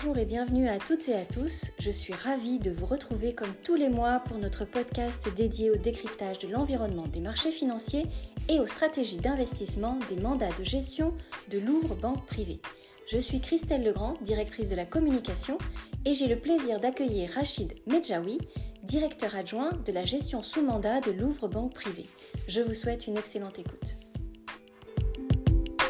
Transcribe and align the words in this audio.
Bonjour 0.00 0.18
et 0.18 0.26
bienvenue 0.26 0.68
à 0.68 0.78
toutes 0.78 1.08
et 1.08 1.14
à 1.16 1.24
tous. 1.24 1.72
Je 1.80 1.90
suis 1.90 2.12
ravie 2.12 2.60
de 2.60 2.70
vous 2.70 2.86
retrouver 2.86 3.34
comme 3.34 3.52
tous 3.64 3.74
les 3.74 3.88
mois 3.88 4.20
pour 4.20 4.38
notre 4.38 4.64
podcast 4.64 5.28
dédié 5.34 5.72
au 5.72 5.76
décryptage 5.76 6.38
de 6.38 6.46
l'environnement 6.46 7.08
des 7.08 7.18
marchés 7.18 7.50
financiers 7.50 8.06
et 8.48 8.60
aux 8.60 8.68
stratégies 8.68 9.16
d'investissement 9.16 9.98
des 10.08 10.14
mandats 10.14 10.52
de 10.56 10.62
gestion 10.62 11.14
de 11.50 11.58
Louvre 11.58 11.96
Banque 11.96 12.24
Privée. 12.26 12.60
Je 13.08 13.18
suis 13.18 13.40
Christelle 13.40 13.82
Legrand, 13.82 14.14
directrice 14.22 14.68
de 14.68 14.76
la 14.76 14.86
communication, 14.86 15.58
et 16.04 16.14
j'ai 16.14 16.28
le 16.28 16.38
plaisir 16.38 16.78
d'accueillir 16.78 17.32
Rachid 17.32 17.74
Medjaoui, 17.88 18.38
directeur 18.84 19.34
adjoint 19.34 19.72
de 19.84 19.90
la 19.90 20.04
gestion 20.04 20.42
sous 20.44 20.62
mandat 20.62 21.00
de 21.00 21.10
Louvre 21.10 21.48
Banque 21.48 21.74
Privée. 21.74 22.06
Je 22.46 22.60
vous 22.60 22.74
souhaite 22.74 23.08
une 23.08 23.18
excellente 23.18 23.58
écoute. 23.58 23.96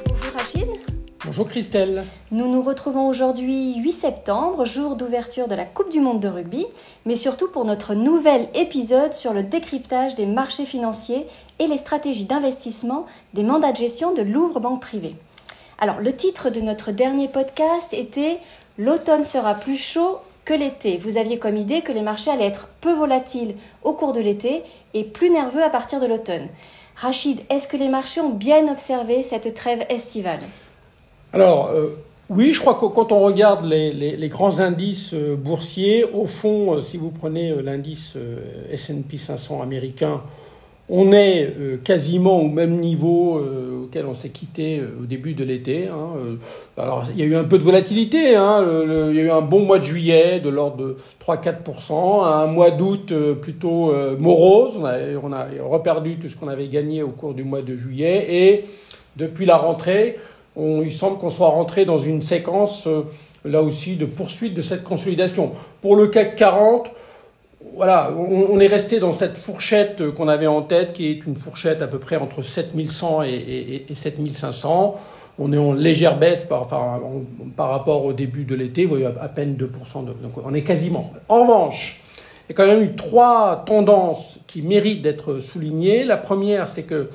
Bonjour 0.06 0.32
Rachid. 0.32 0.97
Bonjour 1.28 1.46
Christelle. 1.46 2.04
Nous 2.30 2.50
nous 2.50 2.62
retrouvons 2.62 3.06
aujourd'hui 3.06 3.74
8 3.74 3.92
septembre, 3.92 4.64
jour 4.64 4.96
d'ouverture 4.96 5.46
de 5.46 5.54
la 5.54 5.66
Coupe 5.66 5.92
du 5.92 6.00
Monde 6.00 6.20
de 6.20 6.28
rugby, 6.28 6.64
mais 7.04 7.16
surtout 7.16 7.50
pour 7.50 7.66
notre 7.66 7.94
nouvel 7.94 8.48
épisode 8.54 9.12
sur 9.12 9.34
le 9.34 9.42
décryptage 9.42 10.14
des 10.14 10.24
marchés 10.24 10.64
financiers 10.64 11.26
et 11.58 11.66
les 11.66 11.76
stratégies 11.76 12.24
d'investissement 12.24 13.04
des 13.34 13.42
mandats 13.42 13.72
de 13.72 13.76
gestion 13.76 14.14
de 14.14 14.22
Louvre 14.22 14.58
Banque 14.58 14.80
Privée. 14.80 15.16
Alors, 15.78 16.00
le 16.00 16.16
titre 16.16 16.48
de 16.48 16.62
notre 16.62 16.92
dernier 16.92 17.28
podcast 17.28 17.92
était 17.92 18.40
L'automne 18.78 19.24
sera 19.24 19.54
plus 19.54 19.76
chaud 19.76 20.20
que 20.46 20.54
l'été. 20.54 20.96
Vous 20.96 21.18
aviez 21.18 21.38
comme 21.38 21.58
idée 21.58 21.82
que 21.82 21.92
les 21.92 22.00
marchés 22.00 22.30
allaient 22.30 22.46
être 22.46 22.68
peu 22.80 22.94
volatiles 22.94 23.54
au 23.82 23.92
cours 23.92 24.14
de 24.14 24.20
l'été 24.20 24.62
et 24.94 25.04
plus 25.04 25.28
nerveux 25.28 25.62
à 25.62 25.68
partir 25.68 26.00
de 26.00 26.06
l'automne. 26.06 26.48
Rachid, 26.96 27.42
est-ce 27.50 27.68
que 27.68 27.76
les 27.76 27.90
marchés 27.90 28.22
ont 28.22 28.30
bien 28.30 28.72
observé 28.72 29.22
cette 29.22 29.52
trêve 29.52 29.84
estivale? 29.90 30.40
Alors, 31.32 31.70
euh, 31.74 31.88
oui, 32.30 32.54
je 32.54 32.60
crois 32.60 32.74
que 32.74 32.86
quand 32.86 33.12
on 33.12 33.20
regarde 33.20 33.64
les, 33.64 34.28
grands 34.28 34.60
indices 34.60 35.12
euh, 35.12 35.36
boursiers, 35.36 36.04
au 36.04 36.26
fond, 36.26 36.76
euh, 36.76 36.82
si 36.82 36.96
vous 36.96 37.10
prenez 37.10 37.54
l'indice 37.62 38.16
SP 38.72 39.16
500 39.18 39.60
américain, 39.60 40.22
on 40.90 41.12
est 41.12 41.54
quasiment 41.84 42.40
au 42.40 42.48
même 42.48 42.78
niveau 42.78 43.38
auquel 43.84 44.06
on 44.06 44.14
s'est 44.14 44.30
quitté 44.30 44.80
au 44.80 45.04
début 45.04 45.34
de 45.34 45.44
l'été. 45.44 45.86
Hein, 45.86 46.38
alors, 46.78 47.04
il 47.12 47.20
y 47.20 47.22
a 47.22 47.26
eu 47.26 47.36
un 47.36 47.44
peu 47.44 47.58
de 47.58 47.62
volatilité. 47.62 48.36
Hein, 48.36 48.64
il 49.10 49.14
y 49.14 49.20
a 49.20 49.22
eu 49.24 49.30
un 49.30 49.42
bon 49.42 49.66
mois 49.66 49.80
de 49.80 49.84
juillet 49.84 50.40
de 50.40 50.48
l'ordre 50.48 50.78
de 50.78 50.96
3-4%, 51.22 52.24
un 52.24 52.46
mois 52.46 52.70
d'août 52.70 53.12
plutôt 53.42 53.92
morose. 54.18 54.78
On 54.80 54.86
a, 54.86 54.96
on 55.22 55.30
a 55.30 55.46
reperdu 55.62 56.16
tout 56.16 56.30
ce 56.30 56.36
qu'on 56.36 56.48
avait 56.48 56.68
gagné 56.68 57.02
au 57.02 57.10
cours 57.10 57.34
du 57.34 57.44
mois 57.44 57.60
de 57.60 57.76
juillet. 57.76 58.26
Et 58.30 58.64
depuis 59.16 59.44
la 59.44 59.58
rentrée, 59.58 60.16
il 60.58 60.92
semble 60.92 61.18
qu'on 61.18 61.30
soit 61.30 61.48
rentré 61.48 61.84
dans 61.84 61.98
une 61.98 62.22
séquence, 62.22 62.86
euh, 62.86 63.02
là 63.44 63.62
aussi, 63.62 63.96
de 63.96 64.06
poursuite 64.06 64.54
de 64.54 64.62
cette 64.62 64.82
consolidation. 64.82 65.52
Pour 65.82 65.96
le 65.96 66.08
CAC 66.08 66.36
40, 66.36 66.90
voilà, 67.74 68.12
on, 68.16 68.58
est 68.58 68.66
resté 68.66 68.98
dans 68.98 69.12
cette 69.12 69.38
fourchette 69.38 70.10
qu'on 70.12 70.26
avait 70.28 70.46
en 70.46 70.62
tête, 70.62 70.92
qui 70.92 71.06
est 71.06 71.26
une 71.26 71.36
fourchette 71.36 71.80
à 71.82 71.86
peu 71.86 71.98
près 71.98 72.16
entre 72.16 72.42
7100 72.42 73.22
et, 73.22 73.84
7500. 73.92 74.96
On 75.38 75.52
est 75.52 75.58
en 75.58 75.72
légère 75.72 76.18
baisse 76.18 76.44
par, 76.44 76.68
rapport 77.56 78.04
au 78.04 78.12
début 78.12 78.44
de 78.44 78.54
l'été, 78.54 78.88
à 79.20 79.28
peine 79.28 79.54
2%. 79.54 80.04
De, 80.04 80.12
donc 80.12 80.32
on 80.44 80.54
est 80.54 80.62
quasiment. 80.62 81.04
En 81.28 81.42
revanche, 81.42 82.00
il 82.48 82.52
y 82.52 82.54
a 82.54 82.56
quand 82.56 82.66
même 82.66 82.82
eu 82.82 82.96
trois 82.96 83.62
tendances 83.64 84.40
qui 84.46 84.62
méritent 84.62 85.02
d'être 85.02 85.38
soulignées. 85.38 86.04
La 86.04 86.16
première, 86.16 86.66
c'est 86.68 86.82
que 86.82 87.10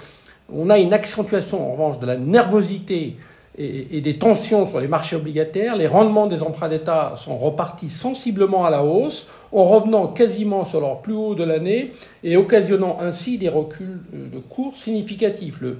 on 0.53 0.69
a 0.69 0.77
une 0.77 0.93
accentuation, 0.93 1.67
en 1.67 1.71
revanche, 1.73 1.99
de 1.99 2.05
la 2.05 2.15
nervosité 2.15 3.17
et, 3.57 4.01
des 4.01 4.17
tensions 4.17 4.67
sur 4.67 4.79
les 4.79 4.87
marchés 4.87 5.15
obligataires, 5.15 5.75
les 5.75 5.87
rendements 5.87 6.27
des 6.27 6.41
emprunts 6.41 6.69
d'État 6.69 7.13
sont 7.17 7.37
repartis 7.37 7.89
sensiblement 7.89 8.65
à 8.65 8.71
la 8.71 8.83
hausse, 8.83 9.27
en 9.51 9.65
revenant 9.65 10.07
quasiment 10.07 10.65
sur 10.65 10.81
leur 10.81 11.01
plus 11.01 11.13
haut 11.13 11.35
de 11.35 11.43
l'année 11.43 11.91
et 12.23 12.35
occasionnant 12.35 12.97
ainsi 12.99 13.37
des 13.37 13.49
reculs 13.49 14.01
de 14.11 14.39
cours 14.39 14.75
significatifs. 14.75 15.61
Le, 15.61 15.77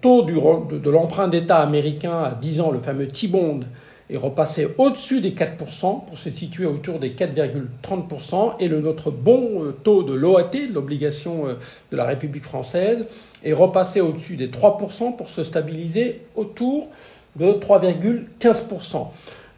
taux 0.00 0.22
de, 0.22 0.90
l'emprunt 0.90 1.28
d'État 1.28 1.58
américain 1.58 2.22
à 2.24 2.30
10 2.34 2.60
ans, 2.60 2.70
le 2.72 2.80
fameux 2.80 3.06
T-bond, 3.06 3.60
est 4.08 4.16
repassé 4.16 4.68
au-dessus 4.78 5.20
des 5.20 5.32
4% 5.32 6.06
pour 6.06 6.18
se 6.18 6.30
situer 6.30 6.66
autour 6.66 6.98
des 6.98 7.10
4,30% 7.10 8.54
et 8.60 8.68
le, 8.68 8.80
notre 8.80 9.10
bon 9.10 9.64
euh, 9.64 9.72
taux 9.82 10.02
de 10.02 10.12
l'OAT, 10.12 10.50
l'obligation 10.72 11.48
euh, 11.48 11.54
de 11.90 11.96
la 11.96 12.04
République 12.04 12.44
française, 12.44 13.04
est 13.44 13.52
repassé 13.52 14.00
au-dessus 14.00 14.36
des 14.36 14.48
3% 14.48 15.16
pour 15.16 15.28
se 15.28 15.42
stabiliser 15.42 16.22
autour 16.36 16.88
de 17.36 17.46
3,15%. 17.46 19.08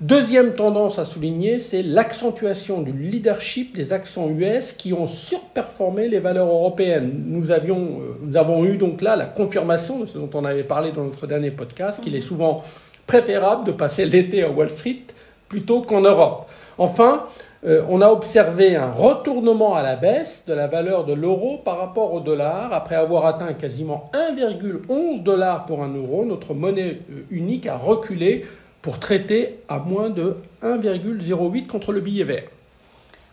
Deuxième 0.01 0.55
tendance 0.55 1.01
à 1.01 1.05
souligner, 1.05 1.59
c'est 1.59 1.83
l'accentuation 1.83 2.83
du 2.83 2.93
leadership 2.93 3.77
des 3.77 3.93
actions 3.93 4.31
US 4.31 4.73
qui 4.73 4.93
ont 4.93 5.09
surperformé 5.09 6.07
les 6.07 6.21
valeurs 6.21 6.47
européennes. 6.47 7.25
Nous, 7.27 7.51
avions, 7.51 8.01
euh, 8.01 8.17
nous 8.23 8.37
avons 8.37 8.65
eu 8.65 8.77
donc 8.77 9.03
là 9.03 9.17
la 9.17 9.25
confirmation 9.27 9.99
de 9.99 10.07
ce 10.07 10.17
dont 10.17 10.31
on 10.35 10.45
avait 10.45 10.63
parlé 10.63 10.93
dans 10.93 11.03
notre 11.03 11.27
dernier 11.27 11.51
podcast, 11.51 12.01
qu'il 12.01 12.15
est 12.15 12.21
souvent 12.21 12.63
préférable 13.09 13.65
de 13.65 13.73
passer 13.73 14.05
l'été 14.05 14.45
à 14.45 14.51
Wall 14.51 14.69
Street 14.69 15.03
plutôt 15.49 15.81
qu'en 15.81 16.03
Europe. 16.03 16.47
Enfin, 16.77 17.25
euh, 17.67 17.83
on 17.89 18.01
a 18.03 18.09
observé 18.09 18.77
un 18.77 18.93
retournement 18.93 19.75
à 19.75 19.83
la 19.83 19.97
baisse 19.97 20.45
de 20.47 20.55
la 20.55 20.69
valeur 20.69 21.05
de 21.05 21.15
l'euro 21.15 21.59
par 21.65 21.79
rapport 21.79 22.13
au 22.13 22.21
dollar. 22.21 22.73
Après 22.73 22.95
avoir 22.95 23.27
atteint 23.27 23.53
quasiment 23.55 24.11
1,11 24.13 25.25
dollar 25.25 25.67
pour 25.67 25.83
un 25.83 25.93
euro, 25.93 26.25
notre 26.25 26.55
monnaie 26.55 27.01
euh, 27.11 27.25
unique 27.31 27.67
a 27.67 27.77
reculé 27.77 28.47
pour 28.81 29.01
traiter 29.01 29.59
à 29.69 29.79
moins 29.79 30.11
de 30.11 30.37
1,08 30.63 31.67
contre 31.67 31.93
le 31.93 32.01
billet 32.01 32.25
vert. 32.25 32.45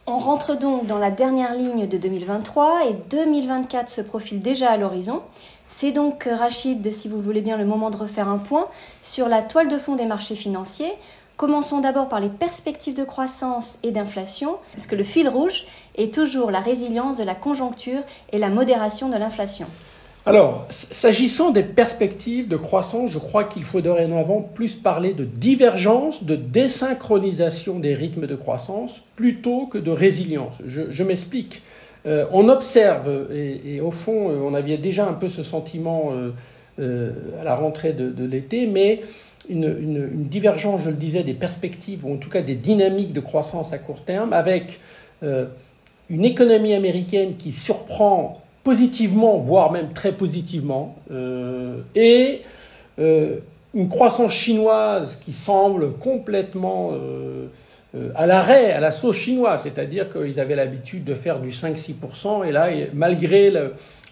On 0.08 0.20
rentre 0.20 0.56
donc 0.56 0.86
dans 0.86 1.00
la 1.00 1.10
dernière 1.10 1.56
ligne 1.56 1.88
de 1.88 1.98
2023 1.98 2.86
et 2.90 2.94
2024 3.10 3.90
se 3.90 4.02
profile 4.02 4.40
déjà 4.40 4.70
à 4.70 4.78
l'horizon. 4.78 5.24
C'est 5.68 5.92
donc, 5.92 6.28
euh, 6.28 6.36
Rachid, 6.36 6.94
si 6.94 7.08
vous 7.08 7.20
voulez 7.20 7.42
bien, 7.42 7.58
le 7.58 7.66
moment 7.66 7.90
de 7.90 7.98
refaire 7.98 8.30
un 8.30 8.38
point 8.38 8.68
sur 9.02 9.28
la 9.28 9.42
toile 9.42 9.68
de 9.68 9.80
fond 9.80 9.96
des 9.96 10.06
marchés 10.06 10.36
financiers. 10.36 10.94
Commençons 11.38 11.80
d'abord 11.80 12.08
par 12.08 12.20
les 12.20 12.30
perspectives 12.30 12.94
de 12.94 13.04
croissance 13.04 13.80
et 13.82 13.90
d'inflation, 13.90 14.58
parce 14.76 14.86
que 14.86 14.96
le 14.96 15.04
fil 15.04 15.28
rouge 15.28 15.66
est 15.96 16.14
toujours 16.14 16.52
la 16.52 16.60
résilience 16.60 17.18
de 17.18 17.24
la 17.24 17.34
conjoncture 17.34 18.02
et 18.32 18.38
la 18.38 18.50
modération 18.50 19.10
de 19.10 19.18
l'inflation. 19.18 19.68
Alors, 20.28 20.66
s'agissant 20.72 21.52
des 21.52 21.62
perspectives 21.62 22.48
de 22.48 22.58
croissance, 22.58 23.12
je 23.12 23.20
crois 23.20 23.44
qu'il 23.44 23.64
faut 23.64 23.82
dorénavant 23.82 24.42
plus 24.42 24.76
parler 24.76 25.14
de 25.14 25.24
divergence, 25.24 26.24
de 26.24 26.36
désynchronisation 26.36 27.78
des 27.78 27.94
rythmes 27.94 28.26
de 28.26 28.36
croissance, 28.36 29.04
plutôt 29.16 29.68
que 29.68 29.78
de 29.78 29.92
résilience. 29.92 30.56
Je, 30.66 31.04
m'explique. 31.04 31.62
Euh, 32.08 32.26
on 32.32 32.50
observe, 32.50 33.28
et, 33.32 33.80
au 33.82 33.92
fond, 33.92 34.30
euh, 34.32 34.40
on 34.44 34.56
avait 34.56 34.78
déjà 34.78 35.08
un 35.08 35.14
peu 35.14 35.30
ce 35.30 35.44
sentiment 35.44 36.12
euh, 36.80 37.12
à 37.40 37.44
la 37.44 37.54
rentrée 37.54 37.94
de, 37.94 38.26
l'été, 38.26 38.66
mais 38.66 39.02
une, 39.48 39.66
une, 39.66 40.24
divergence, 40.24 40.82
je 40.86 40.90
le 40.90 40.96
disais, 40.96 41.22
des 41.22 41.36
perspectives, 41.36 42.04
ou 42.04 42.16
en 42.16 42.18
tout 42.18 42.32
cas 42.32 42.42
des 42.42 42.56
dynamiques 42.56 43.14
de 43.14 43.22
croissance 43.22 43.72
à 43.74 43.78
court 43.78 44.04
terme, 44.04 44.34
avec 44.34 44.80
une 45.22 46.26
économie 46.26 46.74
américaine 46.74 47.36
qui 47.38 47.52
surprend 47.52 48.42
positivement, 48.66 49.38
voire 49.38 49.72
même 49.72 49.94
très 49.94 50.12
positivement, 50.12 50.96
euh, 51.12 51.78
et 51.94 52.42
euh, 53.00 53.38
une 53.76 53.88
croissance 53.88 54.34
chinoise 54.34 55.20
qui 55.24 55.34
semble 55.34 55.94
complètement 55.94 56.90
euh, 56.94 57.48
à 58.16 58.26
l'arrêt, 58.26 58.72
à 58.72 58.80
la 58.80 58.92
sauce 58.92 59.18
chinoise, 59.18 59.62
c'est-à-dire 59.64 60.10
qu'ils 60.12 60.40
avaient 60.40 60.56
l'habitude 60.56 61.04
de 61.04 61.14
faire 61.14 61.40
du 61.40 61.50
5-6%, 61.50 62.44
et 62.44 62.52
là, 62.52 62.70
malgré 62.94 63.54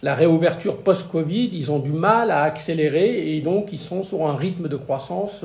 la 0.04 0.14
réouverture 0.14 0.78
post-Covid, 0.78 1.50
ils 1.52 1.72
ont 1.72 1.80
du 1.80 1.92
mal 1.92 2.30
à 2.30 2.44
accélérer, 2.44 3.36
et 3.36 3.42
donc 3.42 3.74
ils 3.74 3.80
sont 3.80 4.04
sur 4.04 4.28
un 4.28 4.36
rythme 4.36 4.68
de 4.68 4.78
croissance 4.78 5.44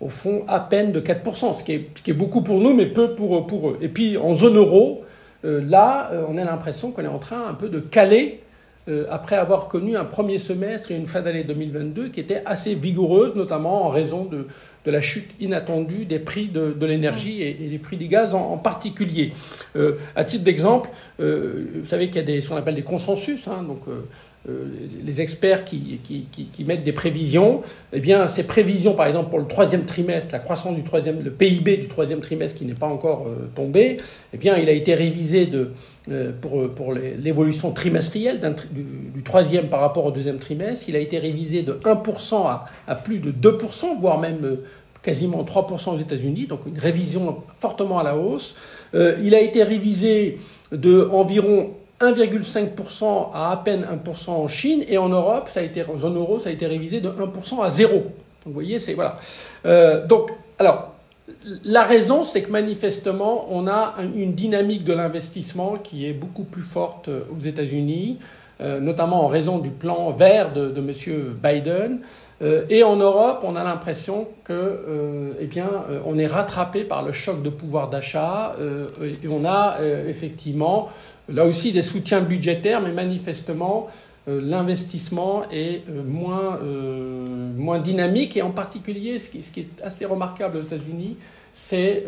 au 0.00 0.10
fond 0.10 0.44
à 0.46 0.60
peine 0.60 0.92
de 0.92 1.00
4%, 1.00 1.54
ce 1.54 1.64
qui 1.64 1.72
est, 1.72 1.88
ce 1.96 2.02
qui 2.02 2.10
est 2.10 2.14
beaucoup 2.14 2.42
pour 2.42 2.60
nous, 2.60 2.74
mais 2.74 2.86
peu 2.86 3.14
pour, 3.14 3.46
pour 3.46 3.70
eux. 3.70 3.78
Et 3.80 3.88
puis 3.88 4.18
en 4.18 4.34
zone 4.34 4.56
euro, 4.56 5.04
là, 5.42 6.10
on 6.28 6.36
a 6.36 6.44
l'impression 6.44 6.92
qu'on 6.92 7.02
est 7.02 7.08
en 7.08 7.18
train 7.18 7.48
un 7.48 7.54
peu 7.54 7.68
de 7.68 7.80
caler 7.80 8.41
euh, 8.88 9.06
après 9.10 9.36
avoir 9.36 9.68
connu 9.68 9.96
un 9.96 10.04
premier 10.04 10.38
semestre 10.38 10.90
et 10.90 10.96
une 10.96 11.06
fin 11.06 11.20
d'année 11.20 11.44
2022 11.44 12.08
qui 12.08 12.18
était 12.18 12.42
assez 12.44 12.74
vigoureuse, 12.74 13.36
notamment 13.36 13.86
en 13.86 13.90
raison 13.90 14.24
de, 14.24 14.46
la 14.84 15.00
chute 15.00 15.30
inattendue 15.38 16.04
des 16.04 16.18
prix 16.18 16.48
de, 16.48 16.74
l'énergie 16.84 17.42
et, 17.42 17.54
des 17.54 17.78
prix 17.78 17.96
du 17.96 18.08
gaz 18.08 18.34
en, 18.34 18.58
particulier. 18.58 19.30
Euh, 19.76 19.98
à 20.16 20.24
titre 20.24 20.42
d'exemple, 20.42 20.90
euh, 21.20 21.66
vous 21.82 21.88
savez 21.88 22.08
qu'il 22.08 22.16
y 22.16 22.20
a 22.20 22.22
des, 22.24 22.40
ce 22.40 22.48
qu'on 22.48 22.56
appelle 22.56 22.74
des 22.74 22.82
consensus, 22.82 23.46
hein, 23.46 23.62
donc 23.62 23.82
euh, 23.86 24.00
les 24.46 25.20
experts 25.20 25.64
qui, 25.64 26.00
mettent 26.66 26.82
des 26.82 26.92
prévisions, 26.92 27.62
eh 27.92 28.00
bien, 28.00 28.26
ces 28.26 28.42
prévisions, 28.42 28.94
par 28.94 29.06
exemple, 29.06 29.30
pour 29.30 29.38
le 29.38 29.46
troisième 29.46 29.84
trimestre, 29.84 30.30
la 30.32 30.40
croissance 30.40 30.74
du 30.74 30.82
troisième, 30.82 31.22
le 31.22 31.30
PIB 31.30 31.76
du 31.76 31.86
troisième 31.86 32.20
trimestre 32.20 32.58
qui 32.58 32.64
n'est 32.64 32.74
pas 32.74 32.88
encore 32.88 33.26
euh, 33.28 33.48
tombé, 33.54 33.98
eh 34.34 34.36
bien, 34.36 34.56
il 34.56 34.68
a 34.68 34.72
été 34.72 34.94
révisé 34.94 35.48
euh, 36.10 36.32
pour, 36.40 36.92
l'évolution 36.92 37.70
trimestrielle 37.70 38.40
du, 38.72 39.22
troisième 39.22 39.68
par 39.68 39.80
rapport 39.80 40.06
au 40.06 40.10
deuxième 40.10 40.38
trimestre. 40.38 40.88
Il 40.88 40.96
a 40.96 41.00
été 41.00 41.18
révisé 41.18 41.62
de 41.62 41.74
1% 41.74 42.46
à, 42.46 42.66
à 42.88 42.94
plus 42.96 43.18
de 43.20 43.30
2%, 43.30 44.00
voire 44.00 44.18
même 44.18 44.58
quasiment 45.04 45.44
3% 45.44 45.94
aux 45.94 45.98
États-Unis, 45.98 46.46
donc 46.46 46.60
une 46.66 46.78
révision 46.78 47.42
fortement 47.60 47.98
à 47.98 48.04
la 48.04 48.16
hausse. 48.16 48.54
il 48.94 49.34
a 49.34 49.40
été 49.40 49.64
révisé 49.64 50.36
de 50.70 51.08
environ 51.10 51.70
1,5% 52.02 53.30
à 53.32 53.52
à 53.52 53.56
peine 53.58 53.86
1% 54.04 54.30
en 54.30 54.48
Chine 54.48 54.84
et 54.88 54.98
en 54.98 55.08
Europe, 55.08 55.48
ça 55.48 55.60
a 55.60 55.62
été, 55.62 55.84
en 55.84 55.98
zone 55.98 56.16
euro, 56.16 56.38
ça 56.38 56.50
a 56.50 56.52
été 56.52 56.66
révisé 56.66 57.00
de 57.00 57.08
1% 57.08 57.62
à 57.62 57.70
0. 57.70 58.04
Vous 58.44 58.52
voyez, 58.52 58.78
c'est 58.78 58.94
voilà. 58.94 59.16
Euh, 59.66 60.04
donc, 60.06 60.30
alors, 60.58 60.94
la 61.64 61.84
raison, 61.84 62.24
c'est 62.24 62.42
que 62.42 62.50
manifestement, 62.50 63.46
on 63.50 63.68
a 63.68 63.94
une 64.16 64.32
dynamique 64.32 64.84
de 64.84 64.92
l'investissement 64.92 65.76
qui 65.76 66.06
est 66.06 66.12
beaucoup 66.12 66.44
plus 66.44 66.62
forte 66.62 67.08
euh, 67.08 67.20
aux 67.34 67.40
États-Unis, 67.40 68.18
euh, 68.60 68.80
notamment 68.80 69.24
en 69.24 69.28
raison 69.28 69.58
du 69.58 69.70
plan 69.70 70.10
vert 70.10 70.52
de, 70.52 70.72
M. 70.76 70.92
Biden. 71.42 72.00
et 72.68 72.82
en 72.82 72.96
Europe, 72.96 73.44
on 73.44 73.54
a 73.54 73.62
l'impression 73.62 74.26
que, 74.42 75.36
eh 75.38 75.46
bien, 75.46 75.70
on 76.04 76.18
est 76.18 76.26
rattrapé 76.26 76.82
par 76.82 77.04
le 77.04 77.12
choc 77.12 77.40
de 77.40 77.50
pouvoir 77.50 77.88
d'achat 77.88 78.56
et 79.00 79.28
on 79.28 79.44
a 79.44 79.76
effectivement 80.08 80.88
là 81.28 81.46
aussi 81.46 81.72
des 81.72 81.82
soutiens 81.82 82.20
budgétaires, 82.20 82.80
mais 82.80 82.92
manifestement 82.92 83.88
euh, 84.28 84.40
l'investissement 84.40 85.42
est 85.50 85.82
euh, 85.88 86.02
moins, 86.04 86.60
euh, 86.62 87.50
moins 87.56 87.80
dynamique. 87.80 88.36
Et 88.36 88.42
en 88.42 88.50
particulier, 88.50 89.18
ce 89.18 89.28
qui, 89.28 89.60
est 89.60 89.82
assez 89.82 90.04
remarquable 90.04 90.58
aux 90.58 90.62
États-Unis, 90.62 91.16
c'est 91.54 92.06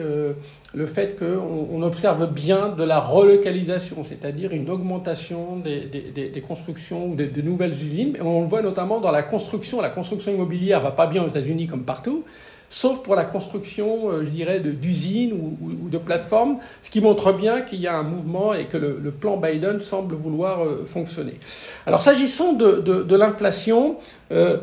le 0.73 0.87
fait 0.87 1.19
qu'on 1.19 1.69
on 1.71 1.83
observe 1.83 2.33
bien 2.33 2.71
de 2.71 2.83
la 2.83 2.99
relocalisation, 2.99 4.03
c'est-à-dire 4.03 4.53
une 4.53 4.71
augmentation 4.71 5.59
des, 5.59 5.81
des, 5.81 6.31
des 6.31 6.41
constructions 6.41 7.09
ou 7.09 7.15
de 7.15 7.43
nouvelles 7.43 7.73
usines. 7.73 8.17
On 8.23 8.41
le 8.41 8.47
voit 8.47 8.63
notamment 8.63 9.01
dans 9.01 9.11
la 9.11 9.23
construction. 9.23 9.83
La 9.83 9.91
construction 9.91 10.33
immobilière 10.33 10.81
va 10.81 10.93
pas 10.93 11.07
bien 11.07 11.23
aux 11.23 11.29
États-Unis 11.29 11.67
comme 11.67 11.85
partout 11.85 12.25
sauf 12.75 13.05
pour 13.05 13.15
la 13.15 13.25
construction, 13.25 14.11
euh, 14.11 14.25
je 14.25 14.31
dirais, 14.31 14.59
d'usines 14.59 15.33
ou, 15.33 15.89
de 15.89 15.97
plateformes, 15.97 16.59
ce 16.83 16.91
qui 16.91 17.01
montre 17.01 17.33
bien 17.33 17.61
qu'il 17.61 17.81
y 17.81 17.87
a 17.87 17.97
un 17.97 18.03
mouvement 18.03 18.53
et 18.53 18.67
que 18.67 18.77
le, 18.77 19.11
plan 19.13 19.37
Biden 19.37 19.81
semble 19.81 20.17
vouloir 20.17 20.65
euh, 20.65 20.85
fonctionner. 20.85 21.35
Alors 21.87 22.03
s'agissant 22.03 22.53
de, 22.53 23.15
l'inflation, 23.15 23.97
euh, 24.33 24.57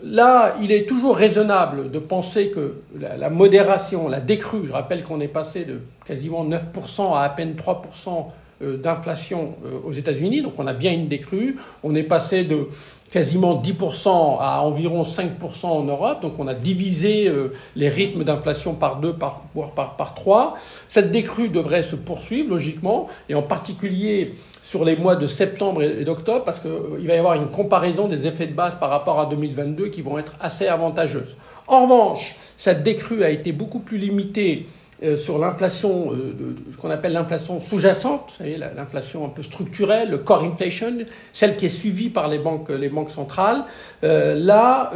là, 0.00 0.54
il 0.62 0.70
est 0.70 0.88
toujours 0.88 1.16
raisonnable 1.16 1.90
de 1.90 1.98
penser 1.98 2.50
que 2.50 2.82
la, 3.00 3.30
modération, 3.30 4.08
la 4.08 4.20
décrue, 4.20 4.68
je 4.68 4.72
rappelle 4.72 5.02
qu'on 5.02 5.20
est 5.20 5.26
passé 5.26 5.64
de 5.64 5.80
quasiment 6.06 6.46
9% 6.48 7.16
à 7.16 7.22
à 7.22 7.28
peine 7.30 7.56
3% 7.56 8.26
d'inflation 8.60 9.54
aux 9.84 9.92
États-Unis, 9.92 10.42
donc 10.42 10.54
on 10.58 10.66
a 10.66 10.72
bien 10.72 10.92
une 10.92 11.08
décrue, 11.08 11.56
on 11.82 11.94
est 11.94 12.02
passé 12.02 12.44
de 12.44 12.68
quasiment 13.10 13.60
10% 13.60 14.38
à 14.40 14.62
environ 14.62 15.02
5% 15.02 15.66
en 15.66 15.82
Europe. 15.84 16.22
Donc 16.22 16.38
on 16.38 16.46
a 16.46 16.54
divisé 16.54 17.28
euh, 17.28 17.52
les 17.76 17.88
rythmes 17.88 18.24
d'inflation 18.24 18.74
par 18.74 18.96
deux, 18.96 19.12
par, 19.12 19.42
voire 19.54 19.72
par, 19.72 20.14
trois. 20.14 20.56
Cette 20.88 21.10
décrue 21.10 21.48
devrait 21.48 21.82
se 21.82 21.96
poursuivre 21.96 22.50
logiquement, 22.50 23.08
et 23.28 23.34
en 23.34 23.42
particulier 23.42 24.32
sur 24.62 24.84
les 24.84 24.96
mois 24.96 25.16
de 25.16 25.26
septembre 25.26 25.82
et 25.82 26.04
d'octobre, 26.04 26.44
parce 26.44 26.60
qu'il 26.60 26.70
euh, 26.70 27.04
va 27.04 27.14
y 27.14 27.18
avoir 27.18 27.34
une 27.34 27.48
comparaison 27.48 28.06
des 28.06 28.26
effets 28.26 28.46
de 28.46 28.54
base 28.54 28.76
par 28.76 28.90
rapport 28.90 29.18
à 29.18 29.26
2022 29.26 29.88
qui 29.88 30.02
vont 30.02 30.18
être 30.18 30.36
assez 30.40 30.68
avantageuses. 30.68 31.36
En 31.66 31.84
revanche, 31.84 32.36
cette 32.58 32.82
décrue 32.82 33.24
a 33.24 33.30
été 33.30 33.52
beaucoup 33.52 33.80
plus 33.80 33.98
limitée 33.98 34.66
euh, 34.66 34.89
sur 35.16 35.38
l'inflation, 35.38 36.12
euh, 36.12 36.54
ce 36.72 36.76
qu'on 36.76 36.90
appelle 36.90 37.12
l'inflation 37.12 37.58
sous-jacente, 37.58 38.38
l'inflation 38.76 39.24
un 39.24 39.30
peu 39.30 39.42
structurelle, 39.42 40.10
le 40.10 40.18
core 40.18 40.44
inflation, 40.44 41.06
celle 41.32 41.56
qui 41.56 41.66
est 41.66 41.70
suivie 41.70 42.10
par 42.10 42.28
les 42.28 42.38
banques, 42.38 42.68
les 42.68 42.90
banques 42.90 43.10
centrales. 43.10 43.64
Euh, 44.04 44.34
là, 44.34 44.92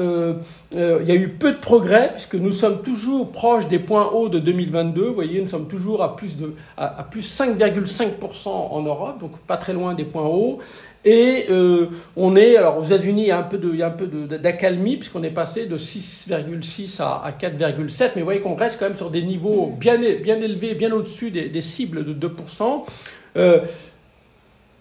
il 0.72 1.08
y 1.08 1.10
a 1.10 1.14
eu 1.14 1.28
peu 1.28 1.52
de 1.52 1.58
progrès 1.58 2.10
puisque 2.12 2.34
nous 2.34 2.52
sommes 2.52 2.82
toujours 2.82 3.30
proches 3.32 3.68
des 3.68 3.78
points 3.78 4.10
hauts 4.12 4.28
de 4.28 4.38
2022. 4.38 5.06
Vous 5.06 5.14
voyez, 5.14 5.40
nous 5.40 5.48
sommes 5.48 5.68
toujours 5.68 6.02
à 6.02 6.16
plus 6.16 6.36
de 6.36 6.54
à 6.76 7.06
plus 7.10 7.40
5,5% 7.40 8.48
en 8.48 8.82
Europe, 8.82 9.20
donc 9.20 9.38
pas 9.46 9.56
très 9.56 9.72
loin 9.72 9.94
des 9.94 10.04
points 10.04 10.26
hauts. 10.26 10.58
Et 11.04 11.46
euh, 11.50 11.88
on 12.16 12.34
est, 12.34 12.56
alors 12.56 12.78
aux 12.78 12.84
États-Unis, 12.84 13.22
il 13.22 13.28
y 13.28 13.32
a 13.32 13.38
un 13.38 13.42
peu 13.42 13.58
de, 13.58 14.36
d'accalmie 14.38 14.96
puisqu'on 14.96 15.22
est 15.22 15.30
passé 15.30 15.66
de 15.66 15.76
6,6 15.76 17.02
à, 17.02 17.22
à 17.24 17.30
4,7, 17.32 18.12
mais 18.14 18.22
vous 18.22 18.24
voyez 18.24 18.40
qu'on 18.40 18.54
reste 18.54 18.78
quand 18.78 18.86
même 18.86 18.96
sur 18.96 19.10
des 19.10 19.22
niveaux 19.22 19.66
bien, 19.78 20.00
élevés, 20.00 20.74
bien 20.74 20.92
au-dessus 20.92 21.30
des, 21.30 21.50
des, 21.50 21.62
cibles 21.62 22.06
de 22.06 22.28
2%. 22.28 22.84
Euh, 23.36 23.60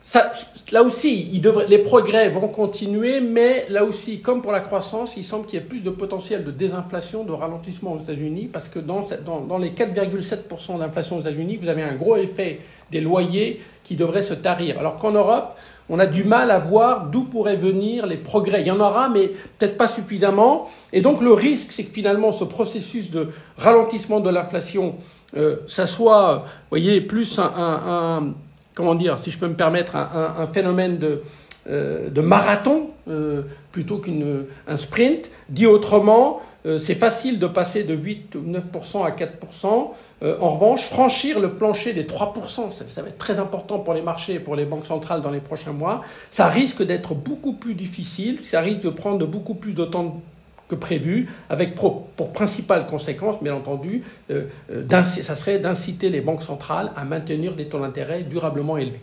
ça, 0.02 0.32
là 0.72 0.84
aussi, 0.84 1.30
il 1.34 1.42
devrait, 1.42 1.66
les 1.68 1.78
progrès 1.78 2.30
vont 2.30 2.48
continuer, 2.48 3.20
mais 3.20 3.66
là 3.70 3.84
aussi, 3.84 4.20
comme 4.20 4.42
pour 4.42 4.52
la 4.52 4.60
croissance, 4.60 5.16
il 5.18 5.24
semble 5.24 5.46
qu'il 5.46 5.60
y 5.60 5.62
ait 5.62 5.66
plus 5.66 5.80
de 5.80 5.90
potentiel 5.90 6.44
de 6.44 6.52
désinflation, 6.52 7.24
de 7.24 7.32
ralentissement 7.32 7.94
aux 7.94 8.00
États-Unis, 8.00 8.50
parce 8.52 8.70
que 8.70 8.80
dans, 8.80 9.02
dans, 9.26 9.42
dans 9.42 9.58
les 9.58 9.72
4,7% 9.72 10.80
d'inflation 10.80 11.18
aux 11.18 11.22
États-Unis, 11.22 11.58
vous 11.62 11.70
avez 11.70 11.84
un 11.84 11.96
gros 11.96 12.18
effet 12.18 12.60
des 12.92 13.02
loyers 13.02 13.62
qui 13.84 13.96
devrait 13.96 14.24
se 14.24 14.34
tarir. 14.34 14.78
Alors 14.78 14.98
qu'en 14.98 15.12
Europe, 15.12 15.56
on 15.90 16.00
a 16.00 16.06
du 16.06 16.24
mal 16.24 16.52
à 16.52 16.60
voir 16.60 17.08
d'où 17.08 17.24
pourraient 17.24 17.56
venir 17.56 18.06
les 18.06 18.18
progrès. 18.18 18.62
Il 18.62 18.68
y 18.68 18.72
en 18.72 18.80
aura, 18.80 19.10
mais 19.10 19.32
peut-être 19.58 19.78
pas 19.78 19.88
suffisamment. 19.88 20.70
Et 20.92 21.02
donc 21.02 21.22
le 21.22 21.34
risque, 21.34 21.72
c'est 21.72 21.84
que 21.84 21.94
finalement 21.94 22.32
ce 22.32 22.44
processus 22.44 23.12
de 23.12 23.30
ralentissement 23.58 24.20
de 24.20 24.30
l'inflation, 24.30 24.96
euh, 25.36 25.58
ça 25.68 25.86
soit, 25.86 26.46
vous 26.46 26.70
voyez, 26.70 27.02
plus 27.02 27.40
un, 27.40 28.34
comment 28.74 28.96
dire, 28.96 29.20
si 29.20 29.32
je 29.32 29.38
peux 29.38 29.48
me 29.48 29.56
permettre, 29.56 29.96
un, 29.96 30.48
phénomène 30.48 30.98
de, 30.98 31.22
euh, 31.70 32.10
de 32.10 32.22
marathon 32.22 32.90
euh, 33.10 33.42
plutôt 33.72 33.98
qu'un 33.98 34.78
sprint. 34.78 35.30
Dit 35.50 35.68
autrement, 35.68 36.42
c'est 36.80 36.96
facile 36.96 37.40
de 37.40 37.48
passer 37.48 37.84
de 37.84 37.94
8 37.94 38.36
ou 38.36 38.40
9% 38.40 39.06
à 39.06 39.12
4%. 39.12 39.92
Euh, 40.24 40.38
en 40.40 40.50
revanche, 40.50 40.84
franchir 40.84 41.40
le 41.40 41.54
plancher 41.54 41.94
des 41.94 42.04
3%, 42.04 42.72
ça, 42.94 43.02
va 43.02 43.10
être 43.10 43.18
très 43.18 43.40
important 43.40 43.80
pour 43.80 43.94
les 43.94 44.02
marchés 44.02 44.36
et 44.36 44.40
pour 44.40 44.56
les 44.56 44.66
banques 44.66 44.86
centrales 44.86 45.22
dans 45.22 45.32
les 45.32 45.42
prochains 45.42 45.74
mois. 45.74 46.02
Ça 46.32 46.48
risque 46.48 46.82
d'être 46.82 47.14
beaucoup 47.14 47.54
plus 47.54 47.74
difficile, 47.74 48.40
ça 48.50 48.62
risque 48.62 48.82
de 48.82 48.90
prendre 48.90 49.26
beaucoup 49.28 49.54
plus 49.54 49.74
de 49.74 49.84
temps 49.84 50.22
que 50.70 50.76
prévu, 50.76 51.30
avec 51.50 51.76
pour, 51.76 52.08
principale 52.34 52.86
conséquence, 52.86 53.36
bien 53.42 53.54
entendu, 53.54 54.04
euh, 54.32 54.48
ça 54.90 55.36
serait 55.36 55.60
d'inciter 55.60 56.10
les 56.10 56.22
banques 56.22 56.44
centrales 56.44 56.92
à 56.96 57.04
maintenir 57.04 57.54
des 57.56 57.66
taux 57.66 57.80
d'intérêt 57.80 58.22
durablement 58.22 58.78
élevés. 58.78 59.02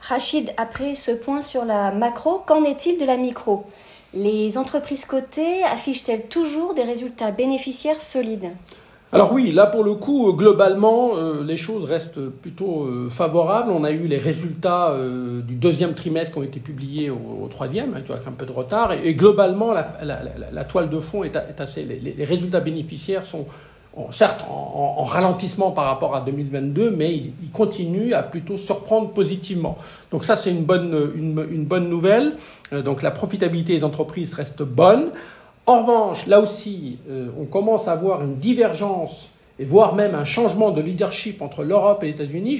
Rachid, 0.00 0.52
après 0.56 0.94
ce 0.94 1.10
point 1.10 1.42
sur 1.42 1.64
la 1.64 1.90
macro, 1.90 2.38
qu'en 2.46 2.62
est-il 2.62 2.98
de 2.98 3.04
la 3.04 3.16
micro? 3.16 3.66
Les 4.14 4.56
entreprises 4.56 5.04
cotées 5.04 5.64
affichent-elles 5.64 6.26
toujours 6.28 6.74
des 6.74 6.84
résultats 6.84 7.32
bénéficiaires 7.32 8.00
solides? 8.00 8.52
Alors 9.10 9.32
oui, 9.32 9.52
là 9.52 9.66
pour 9.66 9.84
le 9.84 9.94
coup, 9.94 10.34
globalement, 10.34 11.16
euh, 11.16 11.42
les 11.42 11.56
choses 11.56 11.86
restent 11.86 12.20
plutôt 12.20 12.84
euh, 12.84 13.08
favorables. 13.10 13.70
On 13.70 13.82
a 13.82 13.90
eu 13.90 14.06
les 14.06 14.18
résultats 14.18 14.90
euh, 14.90 15.40
du 15.40 15.54
deuxième 15.54 15.94
trimestre 15.94 16.32
qui 16.32 16.38
ont 16.38 16.42
été 16.42 16.60
publiés 16.60 17.08
au, 17.08 17.48
troisième, 17.48 17.94
hein, 17.94 18.02
avec 18.06 18.26
un 18.26 18.32
peu 18.32 18.44
de 18.44 18.52
retard. 18.52 18.92
Et, 18.92 19.14
globalement, 19.14 19.72
la, 19.72 20.64
toile 20.64 20.90
de 20.90 21.00
fond 21.00 21.24
est, 21.24 21.36
assez... 21.58 21.84
les, 21.84 22.24
résultats 22.24 22.60
bénéficiaires 22.60 23.24
sont 23.24 23.46
certes 24.10 24.44
en, 24.48 25.04
ralentissement 25.04 25.70
par 25.70 25.86
rapport 25.86 26.14
à 26.14 26.20
2022, 26.20 26.90
mais 26.90 27.14
il, 27.14 27.32
continue 27.52 28.14
à 28.14 28.22
plutôt 28.22 28.56
surprendre 28.56 29.10
positivement. 29.10 29.78
Donc 30.10 30.24
ça, 30.24 30.36
c'est 30.36 30.50
une 30.50 30.64
bonne, 30.64 31.12
une, 31.16 31.64
bonne 31.64 31.88
nouvelle. 31.88 32.34
Euh, 32.72 32.82
donc 32.82 33.02
la 33.02 33.10
profitabilité 33.10 33.76
des 33.76 33.84
entreprises 33.84 34.32
reste 34.34 34.62
bonne. 34.62 35.10
En 35.68 35.82
revanche, 35.82 36.26
là 36.26 36.40
aussi, 36.40 36.96
euh, 37.10 37.26
on 37.38 37.44
commence 37.44 37.88
à 37.88 37.94
voir 37.94 38.24
une 38.24 38.36
divergence 38.36 39.28
et 39.58 39.66
voire 39.66 39.94
même 39.94 40.14
un 40.14 40.24
changement 40.24 40.70
de 40.70 40.80
leadership 40.80 41.42
entre 41.42 41.62
l'Europe 41.62 42.02
et 42.02 42.06
les 42.06 42.14
États-Unis 42.14 42.58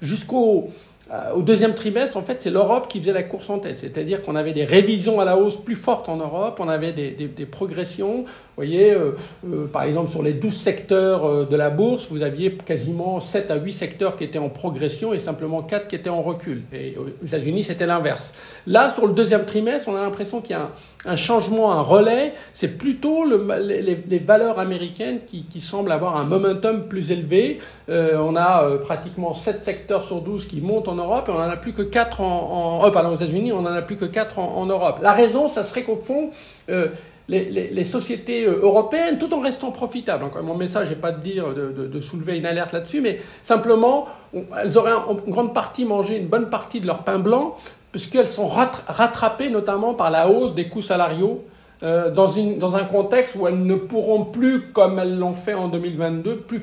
jusqu'au 0.00 0.68
euh, 1.12 1.42
deuxième 1.42 1.74
trimestre, 1.74 2.16
en 2.16 2.22
fait, 2.22 2.38
c'est 2.40 2.48
l'Europe 2.48 2.88
qui 2.88 3.00
faisait 3.00 3.12
la 3.12 3.22
course 3.22 3.50
en 3.50 3.58
tête. 3.58 3.78
C'est-à-dire 3.78 4.22
qu'on 4.22 4.34
avait 4.34 4.54
des 4.54 4.64
révisions 4.64 5.20
à 5.20 5.26
la 5.26 5.36
hausse 5.36 5.56
plus 5.56 5.74
fortes 5.74 6.08
en 6.08 6.16
Europe, 6.16 6.58
on 6.58 6.70
avait 6.70 6.92
des 6.92 7.46
progressions. 7.46 8.24
Voyez, 8.58 8.90
euh, 8.90 9.12
euh, 9.46 9.68
par 9.68 9.84
exemple, 9.84 10.10
sur 10.10 10.20
les 10.20 10.32
12 10.32 10.52
secteurs 10.52 11.46
de 11.46 11.56
la 11.56 11.70
bourse, 11.70 12.08
vous 12.10 12.22
aviez 12.22 12.50
quasiment 12.54 13.20
7 13.20 13.52
à 13.52 13.54
8 13.54 13.72
secteurs 13.72 14.16
qui 14.16 14.24
étaient 14.24 14.40
en 14.40 14.48
progression 14.48 15.14
et 15.14 15.20
simplement 15.20 15.62
4 15.62 15.86
qui 15.86 15.94
étaient 15.94 16.10
en 16.10 16.22
recul. 16.22 16.64
Et 16.72 16.96
aux 16.98 17.24
États-Unis, 17.24 17.62
c'était 17.62 17.86
l'inverse. 17.86 18.34
Là, 18.66 18.90
sur 18.90 19.06
le 19.06 19.12
deuxième 19.12 19.44
trimestre, 19.44 19.88
on 19.88 19.94
a 19.94 20.02
l'impression 20.02 20.40
qu'il 20.40 20.56
y 20.56 20.58
a 20.58 20.70
un, 21.04 21.14
changement, 21.14 21.70
un 21.70 21.82
relais. 21.82 22.34
C'est 22.52 22.76
plutôt 22.76 23.24
le, 23.24 23.46
les, 23.62 24.18
valeurs 24.18 24.58
américaines 24.58 25.20
qui, 25.24 25.60
semblent 25.60 25.92
avoir 25.92 26.16
un 26.16 26.24
momentum 26.24 26.88
plus 26.88 27.12
élevé. 27.12 27.58
on 27.88 28.34
a 28.34 28.78
pratiquement 28.78 29.34
7 29.34 29.62
secteurs 29.62 30.02
sur 30.02 30.20
12 30.20 30.46
qui 30.46 30.60
montent 30.60 30.88
en 30.88 30.96
Europe 30.96 31.28
et 31.28 31.30
on 31.30 31.38
n'en 31.38 31.50
a 31.50 31.56
plus 31.56 31.72
que 31.72 31.82
4 31.82 32.20
en, 32.20 32.80
en 32.80 32.86
oh, 32.86 32.90
pardon, 32.90 33.10
aux 33.10 33.16
États-Unis, 33.16 33.52
on 33.52 33.62
n'en 33.62 33.72
a 33.72 33.82
plus 33.82 33.96
que 33.96 34.04
4 34.04 34.38
en, 34.38 34.66
Europe. 34.66 34.98
La 35.02 35.12
raison, 35.12 35.48
ça 35.48 35.62
serait 35.62 35.84
qu'au 35.84 35.96
fond, 35.96 36.30
euh, 36.70 36.88
les, 37.28 37.84
sociétés 37.84 38.44
euh, 38.44 38.60
européennes, 38.62 39.18
tout 39.18 39.32
en 39.34 39.40
restant 39.40 39.70
profitables, 39.70 40.24
mon 40.42 40.54
message 40.54 40.88
n'est 40.88 40.96
pas 40.96 41.12
de 41.12 41.20
dire 41.20 41.46
de, 41.54 42.00
soulever 42.00 42.38
une 42.38 42.46
alerte 42.46 42.72
là-dessus, 42.72 43.00
mais 43.00 43.20
simplement, 43.42 44.06
elles 44.32 44.78
auraient 44.78 44.92
en, 44.92 45.14
grande 45.14 45.52
partie 45.52 45.84
mangé 45.84 46.16
une 46.16 46.28
bonne 46.28 46.48
partie 46.48 46.80
de 46.80 46.86
leur 46.86 47.04
pain 47.04 47.18
blanc, 47.18 47.56
puisqu'elles 47.92 48.26
sont 48.26 48.46
rattrapées 48.46 49.50
notamment 49.50 49.94
par 49.94 50.10
la 50.10 50.28
hausse 50.28 50.54
des 50.54 50.68
coûts 50.68 50.82
salariaux 50.82 51.44
dans, 51.82 52.26
une, 52.26 52.58
dans 52.58 52.74
un 52.76 52.84
contexte 52.84 53.34
où 53.36 53.46
elles 53.46 53.62
ne 53.62 53.74
pourront 53.74 54.24
plus, 54.24 54.72
comme 54.72 54.98
elles 54.98 55.18
l'ont 55.18 55.34
fait 55.34 55.54
en 55.54 55.68
2022, 55.68 56.36
plus 56.38 56.60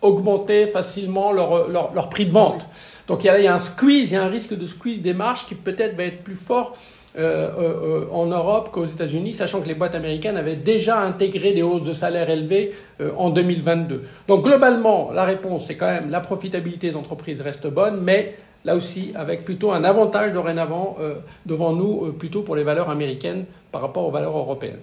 augmenter 0.00 0.68
facilement 0.68 1.32
leur, 1.32 2.08
prix 2.08 2.26
de 2.26 2.32
vente. 2.32 2.66
Donc 3.06 3.24
il 3.24 3.28
y, 3.28 3.30
a, 3.30 3.40
y, 3.40 3.46
a, 3.46 3.54
un 3.54 3.58
squeeze, 3.58 4.10
il 4.10 4.14
y 4.14 4.16
a 4.16 4.24
un 4.24 4.28
risque 4.28 4.56
de 4.56 4.66
squeeze 4.66 5.00
des 5.00 5.14
marges 5.14 5.46
qui 5.46 5.54
peut-être 5.54 5.96
va 5.96 6.04
être 6.04 6.22
plus 6.22 6.36
fort 6.36 6.76
euh, 7.16 7.50
euh, 7.58 8.06
en 8.12 8.26
Europe 8.26 8.70
qu'aux 8.70 8.84
États-Unis, 8.84 9.32
sachant 9.32 9.62
que 9.62 9.66
les 9.66 9.74
boîtes 9.74 9.94
américaines 9.94 10.36
avaient 10.36 10.56
déjà 10.56 11.00
intégré 11.00 11.54
des 11.54 11.62
hausses 11.62 11.82
de 11.82 11.94
salaire 11.94 12.28
élevées 12.28 12.74
euh, 13.00 13.10
en 13.16 13.30
2022. 13.30 14.02
Donc 14.28 14.44
globalement, 14.44 15.10
la 15.12 15.24
réponse, 15.24 15.66
c'est 15.66 15.76
quand 15.76 15.86
même 15.86 16.10
la 16.10 16.20
profitabilité 16.20 16.90
des 16.90 16.96
entreprises 16.96 17.40
reste 17.40 17.66
bonne, 17.66 18.02
mais 18.02 18.36
là 18.66 18.76
aussi 18.76 19.12
avec 19.14 19.42
plutôt 19.44 19.72
un 19.72 19.84
avantage 19.84 20.34
dorénavant 20.34 20.98
devant 21.46 21.72
nous, 21.72 22.12
plutôt 22.12 22.42
pour 22.42 22.56
les 22.56 22.64
valeurs 22.64 22.90
américaines 22.90 23.46
par 23.72 23.80
rapport 23.80 24.06
aux 24.06 24.10
valeurs 24.10 24.36
européennes. 24.36 24.80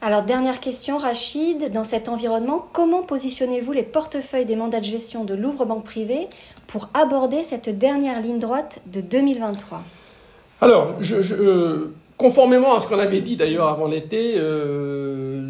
Alors, 0.00 0.22
dernière 0.22 0.60
question, 0.60 0.98
Rachid. 0.98 1.72
Dans 1.72 1.84
cet 1.84 2.08
environnement, 2.08 2.66
comment 2.72 3.02
positionnez-vous 3.02 3.72
les 3.72 3.82
portefeuilles 3.82 4.46
des 4.46 4.56
mandats 4.56 4.80
de 4.80 4.84
gestion 4.84 5.24
de 5.24 5.34
Louvre 5.34 5.64
Banque 5.64 5.84
Privée 5.84 6.28
pour 6.66 6.88
aborder 6.94 7.42
cette 7.42 7.78
dernière 7.78 8.20
ligne 8.20 8.38
droite 8.38 8.80
de 8.86 9.00
2023 9.00 9.82
Alors, 10.60 10.96
je, 11.00 11.16
euh, 11.34 11.92
conformément 12.16 12.74
à 12.74 12.80
ce 12.80 12.88
qu'on 12.88 12.98
avait 12.98 13.20
dit 13.20 13.36
d'ailleurs 13.36 13.68
avant 13.68 13.86
l'été, 13.86 14.34
euh, 14.36 15.40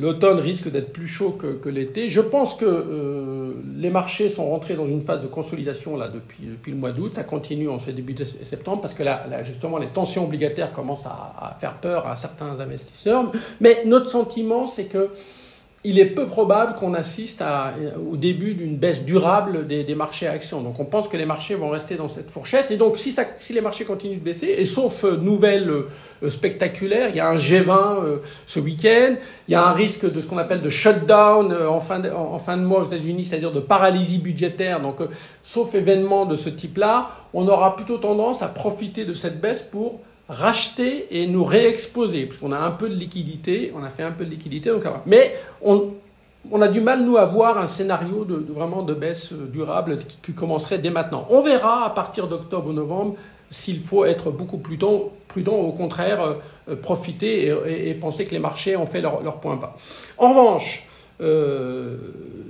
l'automne 0.00 0.38
risque 0.38 0.70
d'être 0.70 0.92
plus 0.92 1.06
chaud 1.06 1.30
que, 1.30 1.68
l'été. 1.68 2.08
Je 2.08 2.22
pense 2.22 2.54
que 2.54 2.64
euh, 2.64 3.52
les 3.76 3.90
marchés 3.90 4.30
sont 4.30 4.48
rentrés 4.48 4.74
dans 4.74 4.86
une 4.86 5.02
phase 5.02 5.20
de 5.20 5.26
consolidation 5.26 5.98
là 5.98 6.08
depuis, 6.08 6.46
depuis 6.46 6.72
le 6.72 6.78
mois 6.78 6.92
d'août. 6.92 7.12
Ça 7.14 7.24
continue 7.24 7.68
en 7.68 7.78
ce 7.78 7.90
début 7.90 8.14
de 8.14 8.24
septembre 8.24 8.80
parce 8.80 8.94
que 8.94 9.02
là, 9.02 9.42
justement 9.42 9.76
les 9.76 9.88
tensions 9.88 10.24
obligataires 10.24 10.72
commencent 10.72 11.06
à, 11.06 11.34
à, 11.38 11.56
faire 11.60 11.74
peur 11.74 12.06
à 12.06 12.16
certains 12.16 12.58
investisseurs. 12.58 13.30
Mais 13.60 13.82
notre 13.84 14.10
sentiment, 14.10 14.66
c'est 14.66 14.84
que 14.84 15.10
il 15.86 16.00
est 16.00 16.06
peu 16.06 16.26
probable 16.26 16.74
qu'on 16.74 16.94
assiste 16.94 17.40
à, 17.40 17.74
au 18.10 18.16
début 18.16 18.54
d'une 18.54 18.76
baisse 18.76 19.04
durable 19.04 19.68
des, 19.68 19.94
marchés 19.94 20.26
actions. 20.26 20.60
Donc 20.60 20.80
on 20.80 20.84
pense 20.84 21.06
que 21.06 21.16
les 21.16 21.24
marchés 21.24 21.54
vont 21.54 21.70
rester 21.70 21.94
dans 21.94 22.08
cette 22.08 22.28
fourchette. 22.28 22.72
Et 22.72 22.76
donc 22.76 22.98
si, 22.98 23.14
les 23.50 23.60
marchés 23.60 23.84
continuent 23.84 24.18
de 24.18 24.24
baisser, 24.24 24.48
et 24.58 24.66
sauf 24.66 25.04
euh, 25.04 25.16
nouvelles 25.16 25.70
euh, 25.70 26.28
spectaculaires, 26.28 27.10
il 27.10 27.16
y 27.16 27.20
a 27.20 27.28
un 27.28 27.38
G20 27.38 27.70
euh, 27.70 28.16
ce 28.48 28.58
week-end, 28.58 29.14
il 29.46 29.52
y 29.52 29.54
a 29.54 29.64
un 29.64 29.72
risque 29.74 30.12
de 30.12 30.20
ce 30.20 30.26
qu'on 30.26 30.38
appelle 30.38 30.60
de 30.60 30.68
shutdown 30.68 31.52
en 31.52 31.80
fin 31.80 32.00
de, 32.00 32.10
en, 32.10 32.40
fin 32.40 32.56
de 32.56 32.64
mois 32.64 32.82
aux 32.82 32.86
États-Unis, 32.86 33.26
c'est-à-dire 33.26 33.52
de 33.52 33.60
paralysie 33.60 34.18
budgétaire. 34.18 34.80
Donc 34.80 34.96
sauf 35.44 35.72
événement 35.76 36.26
de 36.26 36.36
ce 36.36 36.48
type-là, 36.48 37.10
on 37.32 37.46
aura 37.46 37.76
plutôt 37.76 37.98
tendance 37.98 38.42
à 38.42 38.48
profiter 38.48 39.04
de 39.04 39.14
cette 39.14 39.40
baisse 39.40 39.62
pour 39.62 40.00
racheter 40.28 41.06
et 41.10 41.26
nous 41.26 41.44
réexposer, 41.44 42.26
puisqu'on 42.26 42.52
a 42.52 42.58
un 42.58 42.70
peu 42.70 42.88
de 42.88 42.94
liquidité, 42.94 43.72
on 43.76 43.84
a 43.84 43.90
fait 43.90 44.02
un 44.02 44.10
peu 44.10 44.24
de 44.24 44.30
liquidité, 44.30 44.70
donc, 44.70 44.84
mais 45.06 45.34
on, 45.62 45.92
a 46.60 46.68
du 46.68 46.80
mal, 46.80 47.04
nous, 47.04 47.16
à 47.16 47.26
voir 47.26 47.58
un 47.58 47.68
scénario 47.68 48.24
de, 48.24 48.34
vraiment 48.52 48.82
de 48.82 48.94
baisse 48.94 49.32
durable 49.32 49.98
qui, 50.22 50.32
commencerait 50.32 50.78
dès 50.78 50.90
maintenant. 50.90 51.26
On 51.30 51.42
verra 51.42 51.84
à 51.84 51.90
partir 51.90 52.26
d'octobre 52.26 52.70
ou 52.70 52.72
novembre 52.72 53.14
s'il 53.50 53.80
faut 53.80 54.04
être 54.04 54.32
beaucoup 54.32 54.58
plus 54.58 54.76
prudent, 55.28 55.54
au 55.54 55.72
contraire, 55.72 56.36
euh, 56.68 56.74
profiter 56.74 57.54
et, 57.66 57.94
penser 57.94 58.24
que 58.24 58.32
les 58.32 58.40
marchés 58.40 58.76
ont 58.76 58.86
fait 58.86 59.00
leur, 59.00 59.40
point 59.40 59.54
bas. 59.54 59.74
En 60.18 60.30
revanche, 60.30 60.88
euh, 61.20 61.96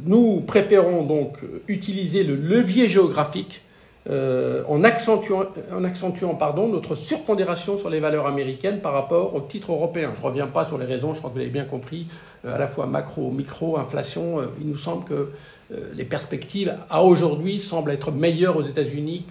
nous 0.06 0.40
préférons 0.40 1.02
donc 1.02 1.36
utiliser 1.68 2.24
le 2.24 2.34
levier 2.34 2.88
géographique 2.88 3.60
euh, 4.08 4.62
en 4.68 4.84
accentuant, 4.84 5.46
en 5.74 5.82
accentuant 5.82 6.34
pardon, 6.36 6.68
notre 6.68 6.94
surpondération 6.94 7.76
sur 7.76 7.90
les 7.90 7.98
valeurs 7.98 8.26
américaines 8.26 8.80
par 8.80 8.92
rapport 8.92 9.34
aux 9.34 9.40
titres 9.40 9.72
européens. 9.72 10.12
Je 10.14 10.20
ne 10.20 10.26
reviens 10.26 10.46
pas 10.46 10.64
sur 10.64 10.78
les 10.78 10.86
raisons, 10.86 11.12
je 11.12 11.18
crois 11.18 11.30
que 11.30 11.34
vous 11.34 11.40
l'avez 11.40 11.50
bien 11.50 11.64
compris, 11.64 12.06
euh, 12.44 12.54
à 12.54 12.58
la 12.58 12.68
fois 12.68 12.86
macro, 12.86 13.32
micro, 13.32 13.76
inflation. 13.78 14.40
Euh, 14.40 14.44
il 14.60 14.68
nous 14.68 14.76
semble 14.76 15.04
que 15.04 15.30
les 15.96 16.04
perspectives 16.04 16.72
à 16.88 17.02
aujourd'hui 17.02 17.58
semblent 17.58 17.90
être 17.90 18.12
meilleures 18.12 18.56
aux 18.56 18.62
États-Unis 18.62 19.26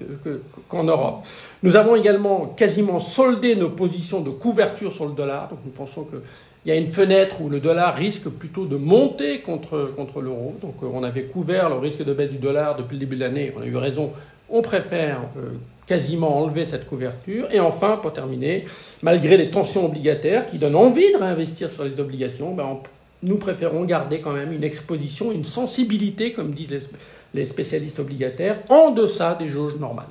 qu'en 0.67 0.83
Europe. 0.83 1.25
Nous 1.63 1.77
avons 1.77 1.95
également 1.95 2.47
quasiment 2.47 2.99
soldé 2.99 3.55
nos 3.55 3.69
positions 3.69 4.19
de 4.19 4.31
couverture 4.31 4.91
sur 4.91 5.05
le 5.05 5.13
dollar, 5.13 5.47
donc 5.47 5.59
nous 5.63 5.71
pensons 5.71 6.03
que 6.03 6.17
il 6.65 6.69
y 6.69 6.71
a 6.71 6.75
une 6.75 6.91
fenêtre 6.91 7.41
où 7.41 7.49
le 7.49 7.59
dollar 7.59 7.93
risque 7.93 8.27
plutôt 8.27 8.65
de 8.65 8.75
monter 8.75 9.41
contre, 9.41 9.91
contre 9.95 10.19
l'euro. 10.19 10.55
Donc 10.61 10.81
on 10.81 11.03
avait 11.03 11.25
couvert 11.25 11.69
le 11.69 11.75
risque 11.75 12.03
de 12.03 12.11
baisse 12.11 12.31
du 12.31 12.39
dollar 12.39 12.75
depuis 12.75 12.95
le 12.95 13.01
début 13.01 13.15
de 13.15 13.21
l'année. 13.21 13.53
On 13.55 13.61
a 13.61 13.65
eu 13.65 13.77
raison 13.77 14.11
on 14.49 14.61
préfère 14.61 15.21
euh, 15.37 15.53
quasiment 15.85 16.37
enlever 16.39 16.65
cette 16.65 16.87
couverture. 16.87 17.47
Et 17.51 17.59
enfin, 17.59 17.97
pour 17.97 18.13
terminer, 18.13 18.65
malgré 19.01 19.37
les 19.37 19.51
tensions 19.51 19.85
obligataires 19.85 20.45
qui 20.45 20.57
donnent 20.57 20.75
envie 20.75 21.11
de 21.11 21.17
réinvestir 21.17 21.69
sur 21.71 21.83
les 21.83 21.99
obligations, 21.99 22.53
ben, 22.53 22.79
nous 23.23 23.37
préférons 23.37 23.83
garder 23.85 24.19
quand 24.19 24.33
même 24.33 24.51
une 24.51 24.63
exposition, 24.63 25.31
une 25.31 25.43
sensibilité, 25.43 26.33
comme 26.33 26.51
disent 26.53 26.89
les 27.33 27.45
spécialistes 27.45 27.99
obligataires, 27.99 28.57
en 28.69 28.91
deçà 28.91 29.35
des 29.35 29.47
jauges 29.47 29.75
normales. 29.75 30.07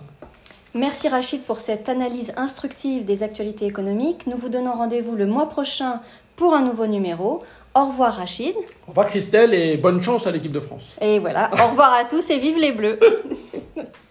Merci 0.74 1.08
Rachid 1.08 1.42
pour 1.42 1.60
cette 1.60 1.88
analyse 1.88 2.32
instructive 2.36 3.04
des 3.04 3.22
actualités 3.22 3.66
économiques. 3.66 4.26
Nous 4.26 4.36
vous 4.36 4.48
donnons 4.48 4.72
rendez-vous 4.72 5.14
le 5.14 5.26
mois 5.26 5.48
prochain 5.48 6.00
pour 6.34 6.52
un 6.52 6.62
nouveau 6.62 6.88
numéro. 6.88 7.42
Au 7.76 7.86
revoir 7.86 8.16
Rachid. 8.16 8.54
Au 8.86 8.88
revoir 8.88 9.06
Christelle 9.06 9.54
et 9.54 9.76
bonne 9.76 10.02
chance 10.02 10.26
à 10.26 10.32
l'équipe 10.32 10.50
de 10.50 10.60
France. 10.60 10.96
Et 11.00 11.20
voilà, 11.20 11.50
au 11.52 11.70
revoir 11.70 11.92
à 11.94 12.04
tous 12.04 12.28
et 12.30 12.38
vive 12.40 12.58
les 12.58 12.72
Bleus. 12.72 12.98